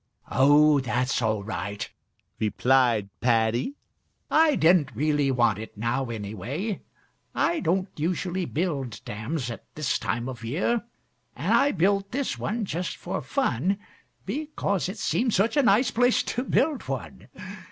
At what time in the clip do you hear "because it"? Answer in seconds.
14.25-14.97